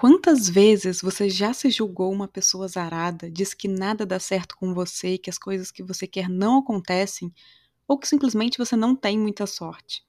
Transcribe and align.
Quantas 0.00 0.48
vezes 0.48 1.02
você 1.02 1.28
já 1.28 1.52
se 1.52 1.68
julgou 1.68 2.10
uma 2.10 2.26
pessoa 2.26 2.66
zarada, 2.66 3.30
disse 3.30 3.54
que 3.54 3.68
nada 3.68 4.06
dá 4.06 4.18
certo 4.18 4.56
com 4.56 4.72
você, 4.72 5.18
que 5.18 5.28
as 5.28 5.36
coisas 5.36 5.70
que 5.70 5.82
você 5.82 6.06
quer 6.06 6.26
não 6.26 6.56
acontecem, 6.56 7.30
ou 7.86 7.98
que 7.98 8.08
simplesmente 8.08 8.56
você 8.56 8.74
não 8.74 8.96
tem 8.96 9.18
muita 9.18 9.46
sorte? 9.46 10.02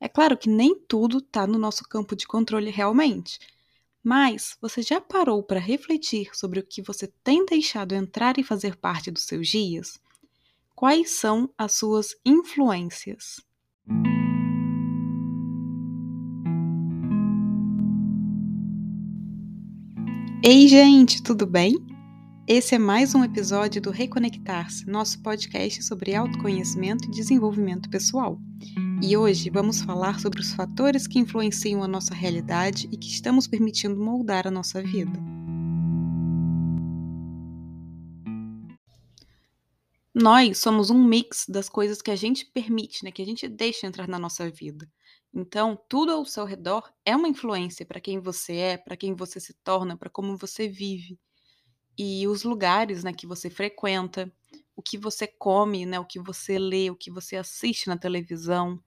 É 0.00 0.08
claro 0.08 0.38
que 0.38 0.48
nem 0.48 0.78
tudo 0.78 1.18
está 1.18 1.44
no 1.44 1.58
nosso 1.58 1.82
campo 1.88 2.14
de 2.14 2.24
controle 2.24 2.70
realmente, 2.70 3.40
mas 4.00 4.56
você 4.62 4.80
já 4.80 5.00
parou 5.00 5.42
para 5.42 5.58
refletir 5.58 6.30
sobre 6.32 6.60
o 6.60 6.64
que 6.64 6.80
você 6.80 7.08
tem 7.24 7.44
deixado 7.44 7.96
entrar 7.96 8.38
e 8.38 8.44
fazer 8.44 8.76
parte 8.76 9.10
dos 9.10 9.24
seus 9.24 9.48
dias? 9.48 9.98
Quais 10.72 11.10
são 11.10 11.52
as 11.58 11.72
suas 11.72 12.14
influências? 12.24 13.44
Ei, 20.48 20.68
gente, 20.68 21.24
tudo 21.24 21.44
bem? 21.44 21.74
Esse 22.46 22.76
é 22.76 22.78
mais 22.78 23.16
um 23.16 23.24
episódio 23.24 23.82
do 23.82 23.90
Reconectar-se, 23.90 24.88
nosso 24.88 25.20
podcast 25.20 25.82
sobre 25.82 26.14
autoconhecimento 26.14 27.08
e 27.08 27.10
desenvolvimento 27.10 27.90
pessoal. 27.90 28.38
E 29.02 29.16
hoje 29.16 29.50
vamos 29.50 29.82
falar 29.82 30.20
sobre 30.20 30.38
os 30.38 30.52
fatores 30.52 31.08
que 31.08 31.18
influenciam 31.18 31.82
a 31.82 31.88
nossa 31.88 32.14
realidade 32.14 32.88
e 32.92 32.96
que 32.96 33.08
estamos 33.08 33.48
permitindo 33.48 34.00
moldar 34.00 34.46
a 34.46 34.50
nossa 34.52 34.80
vida. 34.80 35.20
Nós 40.18 40.56
somos 40.58 40.88
um 40.88 41.04
mix 41.04 41.44
das 41.46 41.68
coisas 41.68 42.00
que 42.00 42.10
a 42.10 42.16
gente 42.16 42.46
permite, 42.46 43.04
né, 43.04 43.12
que 43.12 43.20
a 43.20 43.24
gente 43.26 43.46
deixa 43.46 43.86
entrar 43.86 44.08
na 44.08 44.18
nossa 44.18 44.50
vida. 44.50 44.90
Então, 45.32 45.78
tudo 45.90 46.10
ao 46.10 46.24
seu 46.24 46.46
redor 46.46 46.90
é 47.04 47.14
uma 47.14 47.28
influência 47.28 47.84
para 47.84 48.00
quem 48.00 48.18
você 48.18 48.56
é, 48.56 48.76
para 48.78 48.96
quem 48.96 49.14
você 49.14 49.38
se 49.38 49.52
torna, 49.62 49.94
para 49.94 50.08
como 50.08 50.34
você 50.38 50.68
vive. 50.68 51.18
E 51.98 52.28
os 52.28 52.44
lugares, 52.44 53.04
né, 53.04 53.12
que 53.12 53.26
você 53.26 53.50
frequenta, 53.50 54.32
o 54.76 54.82
que 54.82 54.98
você 54.98 55.26
come, 55.26 55.86
né, 55.86 56.00
o 56.00 56.06
que 56.06 56.20
você 56.20 56.58
lê, 56.58 56.90
o 56.90 56.96
que 56.96 57.10
você 57.10 57.36
assiste 57.36 57.88
na 57.88 57.98
televisão, 57.98 58.82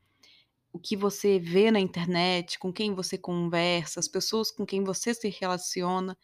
o 0.73 0.79
que 0.79 0.97
você 0.97 1.39
vê 1.39 1.71
na 1.71 1.79
internet, 1.79 2.59
com 2.59 2.73
quem 2.73 2.95
você 2.95 3.17
conversa, 3.17 3.99
as 3.99 4.07
pessoas 4.07 4.51
com 4.51 4.65
quem 4.65 4.83
você 4.83 5.13
se 5.13 5.29
relaciona, 5.29 6.17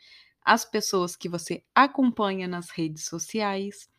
as 0.44 0.66
pessoas 0.66 1.16
que 1.16 1.30
você 1.30 1.64
acompanha 1.75 2.47
nas 2.47 2.69
redes 2.72 3.06
sociais. 3.06 3.90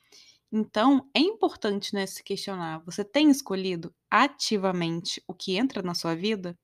Então, 0.53 1.09
é 1.15 1.21
importante, 1.21 1.95
né, 1.95 2.07
se 2.07 2.23
questionar: 2.23 2.83
você 2.85 3.05
tem 3.05 3.31
escolhido 3.31 3.95
ativamente 4.11 5.23
o 5.27 5.35
que 5.35 5.57
entra 5.57 5.83
na 5.83 5.95
sua 5.95 6.15
vida? 6.15 6.59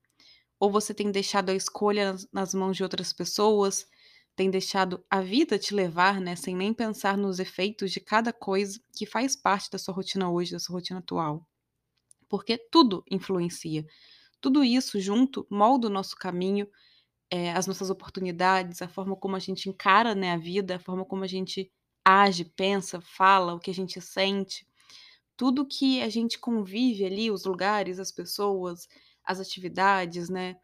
Ou 0.61 0.70
você 0.70 0.94
tem 0.94 1.11
deixado 1.12 1.50
a 1.50 1.55
escolha 1.55 2.14
nas, 2.33 2.55
mãos 2.55 2.77
de 2.77 2.83
outras 2.84 3.12
pessoas? 3.12 3.86
Tem 4.36 4.50
deixado 4.50 5.05
a 5.11 5.20
vida 5.22 5.58
te 5.58 5.74
levar, 5.74 6.20
né, 6.20 6.36
sem 6.36 6.56
nem 6.56 6.74
pensar 6.74 7.16
nos 7.19 7.39
efeitos 7.41 7.92
de 7.92 8.00
cada 8.00 8.33
coisa 8.33 8.80
que 8.97 9.06
faz 9.06 9.36
parte 9.36 9.70
da 9.70 9.78
sua 9.78 9.94
rotina 9.94 10.30
hoje, 10.30 10.52
da 10.52 10.61
sua 10.61 10.77
rotina 10.77 11.00
atual? 11.00 11.46
Porque 12.28 12.58
tudo 12.58 13.05
influencia. 13.11 13.86
Tudo 14.41 14.64
isso 14.64 15.00
junto 15.00 15.46
molda 15.50 15.89
o 15.89 15.91
nosso 15.91 16.17
caminho, 16.17 16.69
é, 17.30 17.52
as 17.52 17.67
nossas 17.67 17.91
oportunidades, 17.91 18.83
a 18.83 18.89
forma 18.89 19.17
como 19.17 19.36
a 19.36 19.41
gente 19.41 19.69
encara 19.69 20.14
né, 20.14 20.33
a 20.33 20.39
vida, 20.39 20.77
a 20.77 20.80
forma 20.80 21.05
como 21.05 21.24
a 21.24 21.28
gente 21.28 21.72
age, 22.05 22.45
pensa, 22.45 23.00
fala, 23.00 23.55
o 23.55 23.61
que 23.61 23.70
a 23.70 23.75
gente 23.75 24.00
sente, 24.00 24.67
tudo 25.36 25.67
que 25.67 26.03
a 26.03 26.08
gente 26.08 26.39
convive 26.39 27.05
ali, 27.05 27.31
os 27.31 27.45
lugares, 27.45 27.98
as 27.98 28.12
pessoas, 28.12 28.89
as 29.25 29.41
atividades, 29.41 30.28
né? 30.28 30.56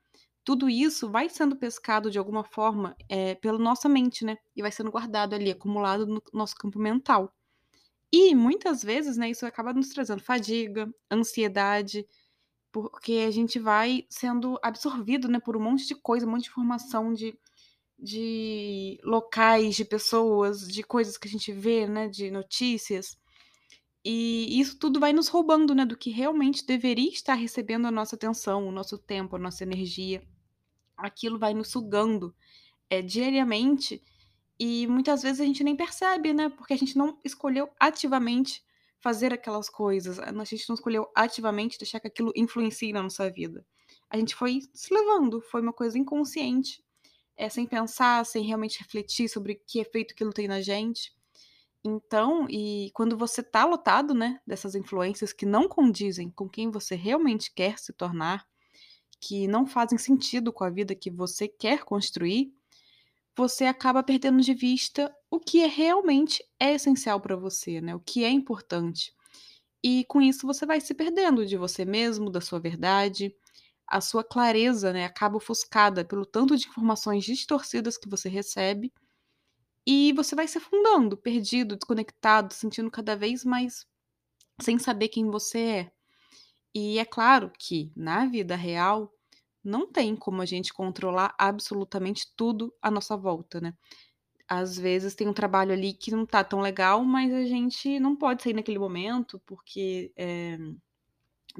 Tudo 0.44 0.68
isso 0.68 1.10
vai 1.10 1.28
sendo 1.28 1.56
pescado 1.56 2.10
de 2.10 2.18
alguma 2.18 2.44
forma 2.44 2.96
é, 3.08 3.34
pela 3.36 3.58
nossa 3.58 3.88
mente, 3.88 4.24
né? 4.24 4.36
E 4.56 4.62
vai 4.62 4.72
sendo 4.72 4.90
guardado 4.90 5.34
ali, 5.34 5.50
acumulado 5.50 6.06
no 6.06 6.22
nosso 6.32 6.56
campo 6.56 6.78
mental. 6.78 7.34
E 8.12 8.34
muitas 8.34 8.82
vezes, 8.82 9.16
né, 9.16 9.30
isso 9.30 9.44
acaba 9.44 9.72
nos 9.72 9.90
trazendo 9.90 10.22
fadiga, 10.22 10.88
ansiedade, 11.10 12.06
porque 12.72 13.24
a 13.26 13.30
gente 13.30 13.58
vai 13.58 14.06
sendo 14.08 14.58
absorvido, 14.62 15.28
né, 15.28 15.40
por 15.40 15.56
um 15.56 15.60
monte 15.60 15.86
de 15.86 15.94
coisa, 15.94 16.26
um 16.26 16.30
monte 16.30 16.44
de 16.44 16.50
informação 16.50 17.12
de 17.12 17.38
de 17.98 19.00
locais, 19.02 19.74
de 19.74 19.84
pessoas, 19.84 20.68
de 20.68 20.82
coisas 20.82 21.18
que 21.18 21.26
a 21.26 21.30
gente 21.30 21.52
vê, 21.52 21.86
né, 21.86 22.08
de 22.08 22.30
notícias. 22.30 23.18
E 24.04 24.60
isso 24.60 24.78
tudo 24.78 25.00
vai 25.00 25.12
nos 25.12 25.28
roubando, 25.28 25.74
né, 25.74 25.84
do 25.84 25.96
que 25.96 26.10
realmente 26.10 26.64
deveria 26.64 27.10
estar 27.10 27.34
recebendo 27.34 27.86
a 27.86 27.90
nossa 27.90 28.14
atenção, 28.16 28.68
o 28.68 28.72
nosso 28.72 28.96
tempo, 28.96 29.36
a 29.36 29.38
nossa 29.38 29.64
energia. 29.64 30.22
Aquilo 30.96 31.38
vai 31.38 31.52
nos 31.54 31.68
sugando 31.68 32.34
é, 32.88 33.02
diariamente 33.02 34.02
e 34.58 34.86
muitas 34.86 35.22
vezes 35.22 35.40
a 35.40 35.44
gente 35.44 35.64
nem 35.64 35.76
percebe, 35.76 36.32
né, 36.32 36.48
porque 36.48 36.72
a 36.74 36.78
gente 36.78 36.96
não 36.96 37.18
escolheu 37.24 37.68
ativamente 37.78 38.64
fazer 39.00 39.32
aquelas 39.32 39.68
coisas, 39.68 40.18
a 40.18 40.32
gente 40.44 40.68
não 40.68 40.74
escolheu 40.74 41.08
ativamente 41.14 41.78
deixar 41.78 42.00
que 42.00 42.08
aquilo 42.08 42.32
influencie 42.34 42.92
na 42.92 43.02
nossa 43.02 43.30
vida. 43.30 43.64
A 44.10 44.16
gente 44.16 44.34
foi 44.34 44.60
se 44.74 44.92
levando, 44.92 45.40
foi 45.40 45.60
uma 45.60 45.72
coisa 45.72 45.98
inconsciente 45.98 46.82
é, 47.38 47.48
sem 47.48 47.64
pensar, 47.64 48.26
sem 48.26 48.44
realmente 48.44 48.80
refletir 48.80 49.28
sobre 49.28 49.54
que 49.54 49.78
efeito 49.78 50.12
aquilo 50.12 50.32
tem 50.32 50.48
na 50.48 50.60
gente. 50.60 51.16
Então, 51.84 52.46
e 52.50 52.90
quando 52.92 53.16
você 53.16 53.42
tá 53.42 53.64
lotado, 53.64 54.12
né, 54.12 54.40
dessas 54.44 54.74
influências 54.74 55.32
que 55.32 55.46
não 55.46 55.68
condizem 55.68 56.28
com 56.30 56.48
quem 56.48 56.70
você 56.70 56.96
realmente 56.96 57.54
quer 57.54 57.78
se 57.78 57.92
tornar, 57.92 58.44
que 59.20 59.46
não 59.46 59.66
fazem 59.66 59.96
sentido 59.96 60.52
com 60.52 60.64
a 60.64 60.70
vida 60.70 60.94
que 60.94 61.10
você 61.10 61.46
quer 61.46 61.84
construir, 61.84 62.52
você 63.36 63.66
acaba 63.66 64.02
perdendo 64.02 64.42
de 64.42 64.52
vista 64.52 65.14
o 65.30 65.38
que 65.38 65.60
é 65.60 65.68
realmente 65.68 66.44
é 66.58 66.74
essencial 66.74 67.20
para 67.20 67.36
você, 67.36 67.80
né? 67.80 67.94
O 67.94 68.00
que 68.00 68.24
é 68.24 68.30
importante. 68.30 69.14
E 69.82 70.04
com 70.06 70.20
isso 70.20 70.44
você 70.44 70.66
vai 70.66 70.80
se 70.80 70.92
perdendo 70.92 71.46
de 71.46 71.56
você 71.56 71.84
mesmo, 71.84 72.30
da 72.30 72.40
sua 72.40 72.58
verdade, 72.58 73.32
a 73.88 74.00
sua 74.00 74.22
clareza 74.22 74.92
né, 74.92 75.04
acaba 75.04 75.36
ofuscada 75.36 76.04
pelo 76.04 76.26
tanto 76.26 76.56
de 76.56 76.68
informações 76.68 77.24
distorcidas 77.24 77.96
que 77.96 78.08
você 78.08 78.28
recebe 78.28 78.92
e 79.86 80.12
você 80.12 80.36
vai 80.36 80.46
se 80.46 80.58
afundando, 80.58 81.16
perdido, 81.16 81.74
desconectado, 81.74 82.52
sentindo 82.52 82.90
cada 82.90 83.16
vez 83.16 83.44
mais 83.44 83.86
sem 84.60 84.78
saber 84.78 85.08
quem 85.08 85.30
você 85.30 85.58
é. 85.58 85.92
E 86.74 86.98
é 86.98 87.04
claro 87.04 87.50
que 87.58 87.90
na 87.96 88.26
vida 88.26 88.54
real 88.54 89.12
não 89.64 89.90
tem 89.90 90.14
como 90.14 90.42
a 90.42 90.46
gente 90.46 90.72
controlar 90.72 91.34
absolutamente 91.38 92.26
tudo 92.36 92.74
à 92.82 92.90
nossa 92.90 93.16
volta, 93.16 93.60
né? 93.60 93.74
Às 94.46 94.78
vezes 94.78 95.14
tem 95.14 95.28
um 95.28 95.32
trabalho 95.32 95.72
ali 95.72 95.92
que 95.92 96.10
não 96.10 96.24
tá 96.24 96.42
tão 96.44 96.60
legal, 96.60 97.04
mas 97.04 97.32
a 97.32 97.44
gente 97.44 97.98
não 98.00 98.16
pode 98.16 98.42
sair 98.42 98.54
naquele 98.54 98.78
momento 98.78 99.40
porque 99.46 100.12
é, 100.16 100.58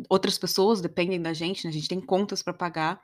outras 0.09 0.39
pessoas 0.39 0.81
dependem 0.81 1.21
da 1.21 1.33
gente, 1.33 1.65
né? 1.65 1.71
A 1.71 1.73
gente 1.73 1.89
tem 1.89 2.01
contas 2.01 2.43
para 2.43 2.53
pagar. 2.53 3.03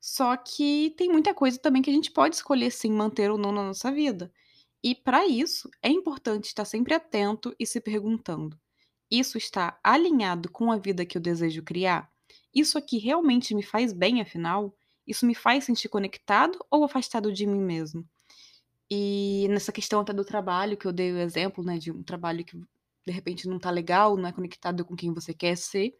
Só 0.00 0.36
que 0.36 0.94
tem 0.96 1.10
muita 1.10 1.34
coisa 1.34 1.58
também 1.58 1.82
que 1.82 1.90
a 1.90 1.92
gente 1.92 2.10
pode 2.10 2.36
escolher 2.36 2.70
sim 2.70 2.92
manter 2.92 3.30
ou 3.30 3.38
não 3.38 3.52
na 3.52 3.64
nossa 3.64 3.90
vida. 3.90 4.32
E 4.82 4.94
para 4.94 5.26
isso 5.26 5.68
é 5.82 5.88
importante 5.88 6.46
estar 6.46 6.64
sempre 6.64 6.94
atento 6.94 7.54
e 7.58 7.66
se 7.66 7.80
perguntando: 7.80 8.58
isso 9.10 9.38
está 9.38 9.78
alinhado 9.82 10.50
com 10.50 10.70
a 10.70 10.78
vida 10.78 11.04
que 11.06 11.16
eu 11.16 11.22
desejo 11.22 11.62
criar? 11.62 12.10
Isso 12.54 12.78
aqui 12.78 12.98
realmente 12.98 13.54
me 13.54 13.62
faz 13.62 13.92
bem, 13.92 14.20
afinal? 14.20 14.74
Isso 15.06 15.26
me 15.26 15.34
faz 15.34 15.64
sentir 15.64 15.88
conectado 15.88 16.58
ou 16.70 16.84
afastado 16.84 17.32
de 17.32 17.46
mim 17.46 17.60
mesmo? 17.60 18.06
E 18.90 19.46
nessa 19.50 19.72
questão 19.72 20.00
até 20.00 20.12
do 20.12 20.24
trabalho, 20.24 20.76
que 20.76 20.86
eu 20.86 20.92
dei 20.92 21.12
o 21.12 21.18
exemplo, 21.18 21.62
né, 21.64 21.78
de 21.78 21.90
um 21.90 22.02
trabalho 22.02 22.44
que 22.44 22.60
de 23.06 23.12
repente 23.12 23.48
não 23.48 23.58
tá 23.58 23.70
legal, 23.70 24.16
não 24.16 24.28
é 24.28 24.32
conectado 24.32 24.84
com 24.84 24.96
quem 24.96 25.12
você 25.12 25.34
quer 25.34 25.56
ser, 25.56 25.94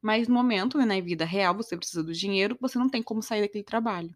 mas 0.00 0.28
no 0.28 0.34
momento, 0.34 0.78
né, 0.78 0.84
na 0.84 1.00
vida 1.00 1.24
real, 1.24 1.54
você 1.54 1.76
precisa 1.76 2.02
do 2.02 2.12
dinheiro, 2.12 2.56
você 2.60 2.78
não 2.78 2.88
tem 2.88 3.02
como 3.02 3.22
sair 3.22 3.40
daquele 3.42 3.64
trabalho. 3.64 4.14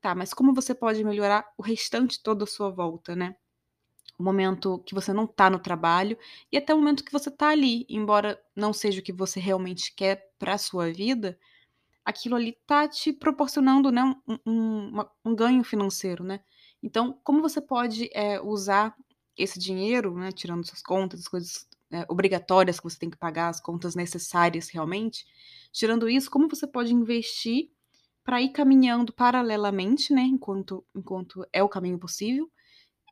Tá, 0.00 0.14
mas 0.14 0.34
como 0.34 0.54
você 0.54 0.74
pode 0.74 1.02
melhorar 1.04 1.46
o 1.56 1.62
restante 1.62 2.22
todo 2.22 2.44
à 2.44 2.46
sua 2.46 2.70
volta, 2.70 3.16
né? 3.16 3.34
O 4.18 4.22
momento 4.22 4.78
que 4.86 4.94
você 4.94 5.12
não 5.12 5.26
tá 5.26 5.50
no 5.50 5.58
trabalho 5.58 6.18
e 6.50 6.56
até 6.56 6.74
o 6.74 6.78
momento 6.78 7.04
que 7.04 7.12
você 7.12 7.30
tá 7.30 7.48
ali, 7.48 7.86
embora 7.88 8.40
não 8.54 8.72
seja 8.72 9.00
o 9.00 9.02
que 9.02 9.12
você 9.12 9.40
realmente 9.40 9.94
quer 9.94 10.30
para 10.38 10.58
sua 10.58 10.92
vida, 10.92 11.38
aquilo 12.04 12.36
ali 12.36 12.56
tá 12.66 12.88
te 12.88 13.12
proporcionando, 13.12 13.90
né, 13.90 14.02
um, 14.26 14.38
um, 14.46 15.04
um 15.24 15.34
ganho 15.34 15.64
financeiro, 15.64 16.24
né? 16.24 16.40
Então, 16.82 17.18
como 17.24 17.42
você 17.42 17.60
pode 17.60 18.08
é, 18.12 18.40
usar 18.40 18.94
esse 19.36 19.58
dinheiro, 19.58 20.14
né, 20.14 20.32
tirando 20.32 20.66
suas 20.66 20.82
contas, 20.82 21.20
as 21.20 21.28
coisas 21.28 21.66
é, 21.90 22.04
obrigatórias 22.08 22.78
que 22.78 22.84
você 22.84 22.98
tem 22.98 23.10
que 23.10 23.16
pagar, 23.16 23.48
as 23.48 23.60
contas 23.60 23.94
necessárias 23.94 24.68
realmente, 24.68 25.24
tirando 25.72 26.08
isso, 26.08 26.30
como 26.30 26.48
você 26.48 26.66
pode 26.66 26.92
investir 26.92 27.70
para 28.24 28.42
ir 28.42 28.50
caminhando 28.50 29.12
paralelamente, 29.12 30.12
né, 30.12 30.22
enquanto, 30.22 30.84
enquanto 30.94 31.46
é 31.52 31.62
o 31.62 31.68
caminho 31.68 31.98
possível, 31.98 32.50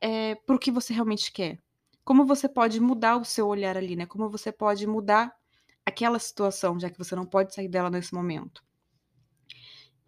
é, 0.01 0.35
para 0.35 0.55
o 0.55 0.59
que 0.59 0.71
você 0.71 0.93
realmente 0.93 1.31
quer? 1.31 1.59
Como 2.03 2.25
você 2.25 2.47
pode 2.47 2.79
mudar 2.79 3.17
o 3.17 3.25
seu 3.25 3.47
olhar 3.47 3.75
ali, 3.77 3.95
né? 3.95 4.05
Como 4.05 4.29
você 4.29 4.51
pode 4.51 4.85
mudar 4.85 5.33
aquela 5.85 6.19
situação, 6.19 6.79
já 6.79 6.89
que 6.89 6.97
você 6.97 7.15
não 7.15 7.25
pode 7.25 7.53
sair 7.53 7.67
dela 7.67 7.89
nesse 7.89 8.13
momento? 8.13 8.63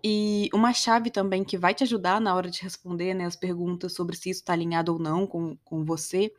E 0.04 0.50
uma 0.54 0.74
chave 0.74 1.10
também 1.10 1.44
que 1.44 1.58
vai 1.58 1.74
te 1.74 1.84
ajudar 1.84 2.22
na 2.22 2.36
hora 2.36 2.50
de 2.50 2.62
responder 2.62 3.14
né, 3.14 3.26
as 3.26 3.36
perguntas 3.36 3.94
sobre 3.94 4.16
se 4.16 4.30
isso 4.30 4.42
está 4.42 4.54
alinhado 4.54 4.94
ou 4.94 5.00
não 5.00 5.26
com, 5.26 5.58
com 5.64 5.84
você 5.84 6.32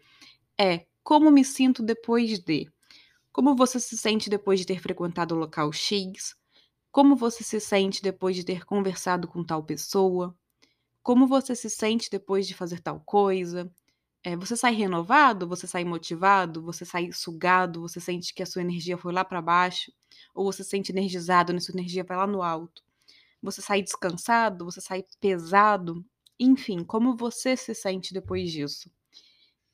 é 0.58 0.86
como 1.02 1.30
me 1.30 1.44
sinto 1.44 1.82
depois 1.82 2.38
de. 2.38 2.70
Como 3.32 3.54
você 3.56 3.78
se 3.80 3.96
sente 3.96 4.28
depois 4.28 4.60
de 4.60 4.66
ter 4.66 4.80
frequentado 4.80 5.34
o 5.34 5.38
local 5.38 5.72
X? 5.72 6.36
Como 6.90 7.16
você 7.16 7.44
se 7.44 7.60
sente 7.60 8.02
depois 8.02 8.34
de 8.36 8.44
ter 8.44 8.64
conversado 8.64 9.28
com 9.28 9.44
tal 9.44 9.62
pessoa? 9.62 10.36
Como 11.02 11.26
você 11.26 11.54
se 11.54 11.70
sente 11.70 12.10
depois 12.10 12.46
de 12.46 12.54
fazer 12.54 12.80
tal 12.80 13.00
coisa? 13.00 13.70
É, 14.24 14.36
você 14.36 14.56
sai 14.56 14.74
renovado? 14.74 15.48
Você 15.48 15.66
sai 15.66 15.84
motivado? 15.84 16.62
Você 16.62 16.84
sai 16.84 17.12
sugado? 17.12 17.80
Você 17.82 18.00
sente 18.00 18.34
que 18.34 18.42
a 18.42 18.46
sua 18.46 18.62
energia 18.62 18.98
foi 18.98 19.12
lá 19.12 19.24
para 19.24 19.40
baixo? 19.40 19.92
Ou 20.34 20.44
você 20.44 20.64
se 20.64 20.70
sente 20.70 20.92
energizado, 20.92 21.54
e 21.54 21.60
sua 21.60 21.74
energia 21.74 22.04
vai 22.04 22.16
lá 22.16 22.26
no 22.26 22.42
alto? 22.42 22.82
Você 23.42 23.62
sai 23.62 23.82
descansado? 23.82 24.64
Você 24.64 24.80
sai 24.80 25.04
pesado? 25.20 26.04
Enfim, 26.38 26.84
como 26.84 27.16
você 27.16 27.56
se 27.56 27.74
sente 27.74 28.12
depois 28.12 28.50
disso? 28.50 28.90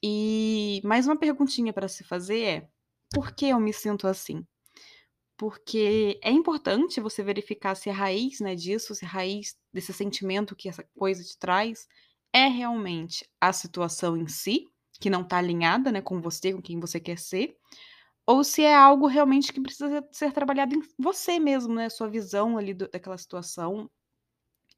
E 0.03 0.81
mais 0.85 1.07
uma 1.07 1.19
perguntinha 1.19 1.73
para 1.73 1.89
se 1.89 2.05
fazer 2.05 2.41
é: 2.41 2.69
por 3.13 3.35
que 3.35 3.47
eu 3.47 3.61
me 3.61 3.73
sinto 3.73 4.07
assim? 4.07 4.47
Porque 5.37 6.21
é 6.23 6.31
importante 6.31 7.01
você 7.01 7.23
verificar 7.23 7.75
se 7.75 7.91
a 7.91 7.93
raiz 7.93 8.41
né, 8.41 8.55
disso, 8.55 8.95
se 8.95 9.05
a 9.05 9.09
raiz 9.09 9.57
desse 9.73 9.93
sentimento 9.93 10.55
que 10.55 10.69
essa 10.69 10.85
coisa 10.97 11.25
te 11.25 11.37
traz 11.39 11.89
é 12.33 12.47
realmente 12.49 13.29
a 13.41 13.53
situação 13.53 14.17
em 14.17 14.29
si, 14.29 14.67
que 15.01 15.11
não 15.11 15.23
está 15.23 15.39
alinhada 15.39 15.91
né, 15.91 16.01
com 16.01 16.21
você, 16.21 16.53
com 16.53 16.63
quem 16.63 16.79
você 16.79 17.01
quer 17.01 17.19
ser, 17.19 17.57
ou 18.27 18.45
se 18.45 18.63
é 18.63 18.75
algo 18.75 19.07
realmente 19.07 19.53
que 19.53 19.61
precisa 19.61 20.07
ser 20.13 20.33
trabalhado 20.33 20.75
em 20.75 20.83
você 20.99 21.39
mesmo, 21.39 21.75
né? 21.75 21.89
Sua 21.89 22.09
visão 22.09 22.57
ali 22.59 22.75
do, 22.75 22.89
daquela 22.89 23.19
situação, 23.19 23.91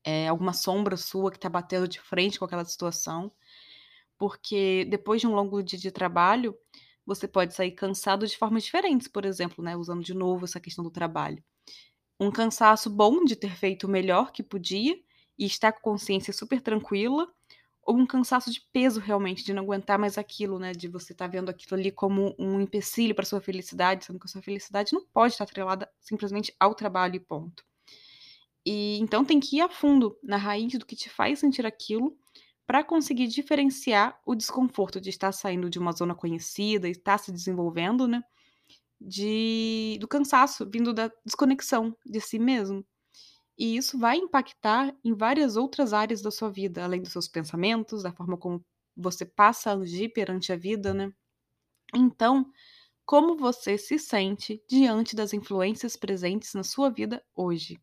é, 0.05 0.29
alguma 0.29 0.53
sombra 0.53 0.97
sua 0.97 1.31
que 1.31 1.39
está 1.39 1.49
batendo 1.49 1.89
de 1.89 2.01
frente 2.01 2.39
com 2.39 2.45
aquela 2.45 2.65
situação. 2.65 3.33
Porque 4.19 4.87
depois 4.91 5.21
de 5.21 5.27
um 5.27 5.35
longo 5.35 5.63
dia 5.63 5.79
de 5.79 5.91
trabalho, 5.91 6.57
você 7.07 7.29
pode 7.29 7.55
sair 7.55 7.73
cansado 7.73 8.27
de 8.27 8.37
formas 8.37 8.65
diferentes, 8.65 9.09
por 9.09 9.25
exemplo, 9.25 9.65
né? 9.65 9.77
Usando 9.77 10.03
de 10.05 10.15
novo 10.15 10.45
essa 10.45 10.61
questão 10.61 10.85
do 10.85 10.91
trabalho. 10.91 11.43
Um 12.21 12.31
cansaço 12.31 12.91
bom 12.91 13.25
de 13.25 13.37
ter 13.37 13.57
feito 13.57 13.87
o 13.87 13.91
melhor 13.91 14.33
que 14.33 14.43
podia 14.43 14.97
e 15.39 15.47
estar 15.47 15.73
com 15.73 15.81
consciência 15.93 16.33
super 16.33 16.61
tranquila, 16.63 17.29
ou 17.87 17.97
um 17.97 18.07
cansaço 18.07 18.51
de 18.51 18.61
peso 18.73 18.99
realmente, 18.99 19.45
de 19.45 19.55
não 19.55 19.63
aguentar 19.63 19.99
mais 19.99 20.19
aquilo, 20.19 20.59
né? 20.59 20.73
De 20.73 20.89
você 20.89 21.13
estar 21.13 21.27
tá 21.27 21.31
vendo 21.31 21.49
aquilo 21.49 21.79
ali 21.79 21.93
como 21.93 22.35
um 22.39 22.61
empecilho 22.61 23.15
para 23.15 23.25
sua 23.25 23.41
felicidade, 23.41 24.05
sendo 24.05 24.19
que 24.19 24.27
a 24.27 24.29
sua 24.29 24.43
felicidade 24.43 24.93
não 24.93 25.07
pode 25.07 25.35
estar 25.35 25.45
atrelada 25.45 25.89
simplesmente 26.01 26.53
ao 26.59 26.75
trabalho 26.75 27.15
e 27.15 27.21
ponto. 27.21 27.65
E 28.65 28.99
então 28.99 29.25
tem 29.25 29.39
que 29.39 29.59
ir 29.59 29.61
a 29.61 29.69
fundo 29.69 30.19
na 30.21 30.37
raiz 30.37 30.73
do 30.77 30.85
que 30.85 30.97
te 30.97 31.09
faz 31.09 31.39
sentir 31.39 31.65
aquilo 31.65 32.19
para 32.67 32.83
conseguir 32.83 33.29
diferenciar 33.29 34.21
o 34.27 34.35
desconforto 34.35 35.01
de 35.01 35.09
estar 35.09 35.31
saindo 35.31 35.71
de 35.71 35.79
uma 35.79 35.93
zona 35.93 36.17
conhecida 36.17 36.89
e 36.89 36.91
estar 36.91 37.19
se 37.19 37.31
desenvolvendo, 37.31 38.09
né? 38.09 38.23
De, 39.01 39.97
do 40.01 40.09
cansaço 40.09 40.69
vindo 40.69 40.93
da 40.93 41.13
desconexão 41.25 41.97
de 42.05 42.21
si 42.21 42.39
mesmo. 42.39 42.85
E 43.59 43.77
isso 43.77 43.99
vai 43.99 44.17
impactar 44.19 44.95
em 45.05 45.15
várias 45.15 45.57
outras 45.57 45.93
áreas 45.93 46.23
da 46.23 46.31
sua 46.31 46.51
vida, 46.51 46.85
além 46.85 47.03
dos 47.03 47.13
seus 47.13 47.29
pensamentos, 47.29 48.03
da 48.03 48.13
forma 48.13 48.37
como 48.37 48.65
você 48.97 49.25
passa 49.25 49.71
a 49.71 49.75
agir 49.75 50.11
perante 50.11 50.53
a 50.53 50.57
vida, 50.57 50.93
né? 50.95 51.13
Então, 51.95 52.51
como 53.07 53.37
você 53.37 53.79
se 53.79 53.99
sente 53.99 54.63
diante 54.69 55.17
das 55.17 55.33
influências 55.33 55.97
presentes 55.97 56.55
na 56.55 56.65
sua 56.65 56.91
vida 56.91 57.23
hoje? 57.35 57.81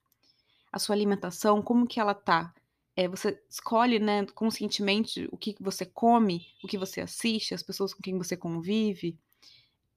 A 0.72 0.80
sua 0.80 0.96
alimentação, 0.96 1.62
como 1.62 1.88
que 1.88 2.00
ela 2.00 2.14
tá? 2.14 2.54
É, 2.96 3.08
você 3.08 3.42
escolhe, 3.50 4.00
né, 4.00 4.26
conscientemente 4.36 5.28
o 5.32 5.38
que 5.38 5.56
você 5.60 5.86
come, 5.86 6.48
o 6.64 6.68
que 6.68 6.78
você 6.78 7.02
assiste, 7.02 7.54
as 7.54 7.64
pessoas 7.64 7.94
com 7.94 8.02
quem 8.02 8.18
você 8.18 8.38
convive, 8.38 9.18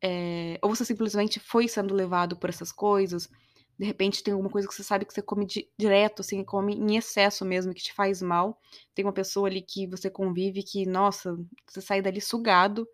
é, 0.03 0.59
ou 0.63 0.75
você 0.75 0.85
simplesmente 0.85 1.41
foi 1.41 1.69
sendo 1.69 1.95
levado 1.95 2.37
por 2.37 2.51
essas 2.51 2.73
coisas. 2.73 3.29
De 3.79 3.85
repente 3.85 4.23
tem 4.23 4.33
alguma 4.33 4.51
coisa 4.51 4.67
que 4.67 4.75
você 4.75 4.83
sabe 4.83 5.05
que 5.05 5.13
você 5.13 5.23
come 5.23 5.45
di 5.47 5.71
direto, 5.79 6.21
assim, 6.21 6.43
come 6.43 6.75
em 6.75 6.97
excesso 6.97 7.45
mesmo, 7.45 7.75
que 7.75 7.83
te 7.83 7.93
faz 7.93 8.23
mal. 8.23 8.59
Tem 8.95 9.05
uma 9.05 9.13
pessoa 9.13 9.49
ali 9.49 9.61
que 9.61 9.87
você 9.87 10.09
convive 10.11 10.63
que, 10.63 10.87
nossa, 10.87 11.37
você 11.67 11.81
sai 11.81 12.01
dali 12.01 12.21
sugado, 12.21 12.89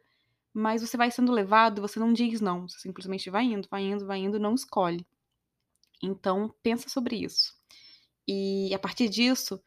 mas 0.53 0.83
você 0.83 0.97
vai 0.97 1.11
sendo 1.11 1.33
levado, 1.33 1.81
você 1.81 2.01
não 2.01 2.13
diz 2.13 2.41
não, 2.41 2.69
você 2.69 2.79
simplesmente 2.81 3.31
vai 3.31 3.45
indo, 3.45 3.69
vai 3.71 3.83
indo, 3.85 4.07
vai 4.07 4.19
indo, 4.19 4.41
não 4.41 4.55
escolhe. 4.55 5.07
Então, 6.03 6.53
pensa 6.63 6.89
sobre 6.89 7.17
isso. 7.17 7.55
E 8.27 8.75
a 8.75 8.79
partir 8.79 9.09
disso, 9.09 9.63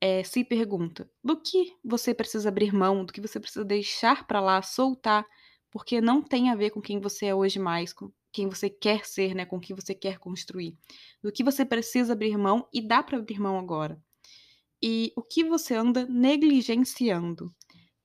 é, 0.00 0.22
se 0.24 0.44
pergunta: 0.44 1.10
do 1.22 1.40
que 1.40 1.76
você 1.84 2.14
precisa 2.14 2.48
abrir 2.48 2.72
mão, 2.72 3.04
do 3.04 3.12
que 3.12 3.20
você 3.20 3.40
precisa 3.40 3.64
deixar 3.64 4.26
para 4.26 4.40
lá, 4.40 4.62
soltar, 4.62 5.26
porque 5.70 6.00
não 6.00 6.22
tem 6.22 6.50
a 6.50 6.56
ver 6.56 6.70
com 6.70 6.80
quem 6.80 7.00
você 7.00 7.26
é 7.26 7.34
hoje 7.34 7.58
mais, 7.58 7.92
com 7.92 8.10
quem 8.32 8.48
você 8.48 8.68
quer 8.68 9.06
ser, 9.06 9.34
né, 9.34 9.44
com 9.44 9.56
o 9.56 9.60
que 9.60 9.74
você 9.74 9.94
quer 9.94 10.18
construir. 10.18 10.76
Do 11.22 11.32
que 11.32 11.44
você 11.44 11.64
precisa 11.64 12.12
abrir 12.12 12.36
mão 12.36 12.68
e 12.72 12.80
dá 12.80 13.02
para 13.02 13.18
abrir 13.18 13.40
mão 13.40 13.58
agora. 13.58 14.00
E 14.82 15.12
o 15.16 15.22
que 15.22 15.42
você 15.44 15.74
anda 15.74 16.06
negligenciando? 16.06 17.52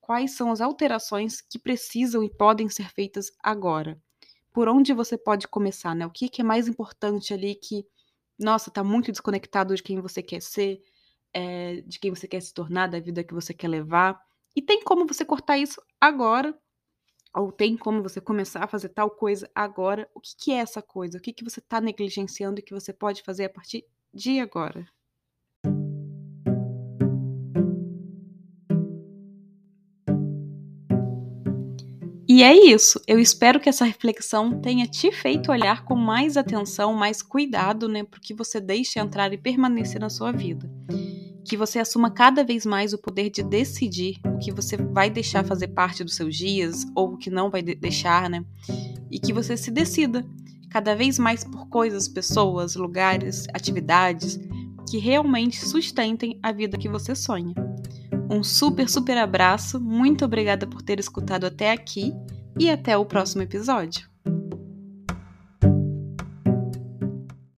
Quais 0.00 0.32
são 0.32 0.50
as 0.50 0.60
alterações 0.60 1.40
que 1.40 1.58
precisam 1.58 2.22
e 2.22 2.28
podem 2.28 2.68
ser 2.68 2.90
feitas 2.92 3.30
agora? 3.42 4.00
Por 4.52 4.68
onde 4.68 4.92
você 4.92 5.16
pode 5.16 5.48
começar, 5.48 5.94
né? 5.94 6.06
O 6.06 6.10
que, 6.10 6.28
que 6.28 6.40
é 6.42 6.44
mais 6.44 6.68
importante 6.68 7.32
ali 7.32 7.54
que, 7.54 7.86
nossa, 8.38 8.70
tá 8.70 8.84
muito 8.84 9.10
desconectado 9.10 9.74
de 9.74 9.82
quem 9.82 10.00
você 10.00 10.22
quer 10.22 10.42
ser, 10.42 10.80
é, 11.32 11.80
de 11.82 11.98
quem 11.98 12.10
você 12.10 12.28
quer 12.28 12.40
se 12.40 12.52
tornar, 12.52 12.88
da 12.88 13.00
vida 13.00 13.24
que 13.24 13.34
você 13.34 13.54
quer 13.54 13.68
levar. 13.68 14.20
E 14.54 14.62
tem 14.62 14.82
como 14.82 15.06
você 15.06 15.24
cortar 15.24 15.58
isso 15.58 15.80
agora, 16.00 16.56
ou 17.34 17.50
tem 17.50 17.76
como 17.76 18.02
você 18.02 18.20
começar 18.20 18.62
a 18.62 18.68
fazer 18.68 18.90
tal 18.90 19.10
coisa 19.10 19.50
agora. 19.54 20.08
O 20.14 20.20
que, 20.20 20.36
que 20.36 20.52
é 20.52 20.56
essa 20.56 20.80
coisa? 20.80 21.18
O 21.18 21.20
que, 21.20 21.32
que 21.32 21.42
você 21.42 21.58
está 21.58 21.80
negligenciando 21.80 22.60
e 22.60 22.62
que 22.62 22.72
você 22.72 22.92
pode 22.92 23.22
fazer 23.22 23.46
a 23.46 23.50
partir 23.50 23.84
de 24.12 24.38
agora? 24.38 24.86
E 32.26 32.42
é 32.42 32.52
isso. 32.52 33.00
Eu 33.06 33.18
espero 33.18 33.60
que 33.60 33.68
essa 33.68 33.84
reflexão 33.84 34.60
tenha 34.60 34.86
te 34.86 35.12
feito 35.12 35.52
olhar 35.52 35.84
com 35.84 35.94
mais 35.94 36.36
atenção, 36.36 36.92
mais 36.94 37.22
cuidado, 37.22 37.88
né, 37.88 38.02
para 38.02 38.18
que 38.18 38.34
você 38.34 38.60
deixe 38.60 38.98
entrar 38.98 39.32
e 39.32 39.38
permanecer 39.38 40.00
na 40.00 40.10
sua 40.10 40.32
vida 40.32 40.68
que 41.44 41.56
você 41.56 41.78
assuma 41.78 42.10
cada 42.10 42.42
vez 42.42 42.64
mais 42.64 42.92
o 42.92 42.98
poder 42.98 43.30
de 43.30 43.42
decidir 43.42 44.18
o 44.24 44.38
que 44.38 44.50
você 44.50 44.76
vai 44.76 45.10
deixar 45.10 45.44
fazer 45.44 45.68
parte 45.68 46.02
dos 46.02 46.16
seus 46.16 46.34
dias 46.36 46.86
ou 46.94 47.12
o 47.12 47.16
que 47.16 47.30
não 47.30 47.50
vai 47.50 47.62
deixar, 47.62 48.30
né? 48.30 48.44
E 49.10 49.18
que 49.18 49.32
você 49.32 49.56
se 49.56 49.70
decida 49.70 50.24
cada 50.70 50.94
vez 50.96 51.18
mais 51.18 51.44
por 51.44 51.68
coisas, 51.68 52.08
pessoas, 52.08 52.74
lugares, 52.74 53.46
atividades 53.52 54.40
que 54.90 54.98
realmente 54.98 55.64
sustentem 55.64 56.38
a 56.42 56.50
vida 56.50 56.78
que 56.78 56.88
você 56.88 57.14
sonha. 57.14 57.54
Um 58.30 58.42
super, 58.42 58.88
super 58.88 59.18
abraço, 59.18 59.80
muito 59.80 60.24
obrigada 60.24 60.66
por 60.66 60.82
ter 60.82 60.98
escutado 60.98 61.44
até 61.44 61.70
aqui 61.70 62.12
e 62.58 62.70
até 62.70 62.96
o 62.96 63.04
próximo 63.04 63.42
episódio. 63.42 64.13